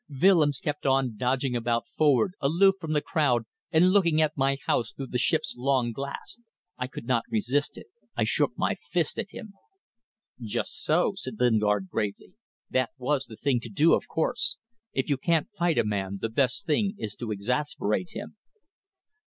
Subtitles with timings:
[0.09, 4.91] Willems kept on dodging about forward, aloof from the crowd, and looking at my house
[4.91, 6.39] through the ship's long glass.
[6.75, 7.85] I could not resist it.
[8.17, 9.53] I shook my fist at him."
[10.41, 12.33] "Just so," said Lingard, gravely.
[12.67, 14.57] "That was the thing to do, of course.
[14.91, 18.37] If you can't fight a man the best thing is to exasperate him."